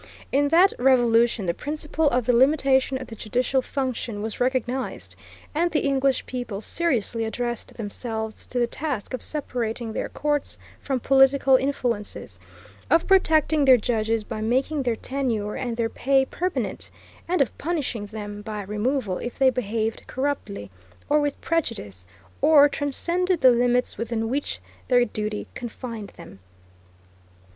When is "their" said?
9.93-10.09, 13.65-13.77, 14.81-14.95, 15.77-15.87, 24.87-25.05